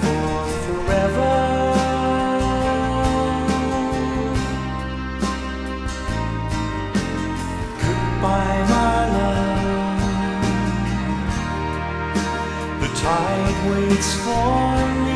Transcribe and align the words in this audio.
for 0.00 0.46
forever. 0.64 1.34
Goodbye, 7.82 8.62
my 8.68 8.98
love. 9.16 10.00
The 12.80 12.88
tide 13.00 13.58
waits 13.70 14.10
for 14.24 14.76
me. 15.04 15.15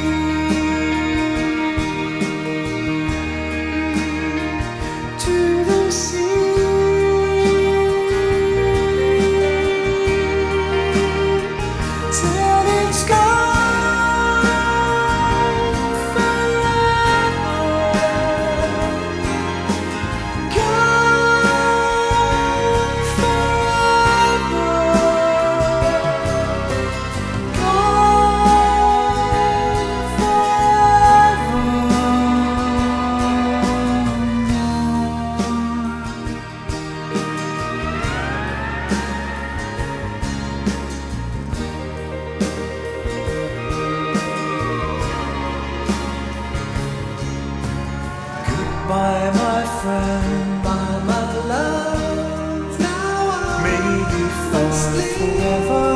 by 48.91 49.31
my 49.43 49.61
friend, 49.79 50.63
by 50.65 50.89
my 51.11 51.25
love. 51.53 52.79
Now 52.79 53.19
I'm 53.37 53.63
maybe 53.67 54.23
fast 54.49 54.95
forever. 55.17 55.87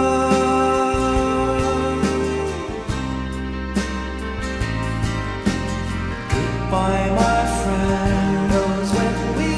Goodbye, 6.31 7.09
my 7.23 7.41
friend. 7.59 8.49
Knows 8.51 8.89
when 8.97 9.15
we 9.37 9.53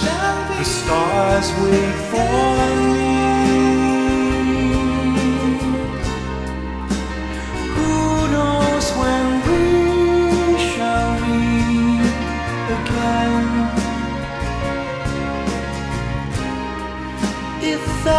shall 0.00 0.38
be. 0.48 0.56
The 0.58 0.64
stars 0.78 1.48
wait 1.60 1.96
for. 2.10 2.81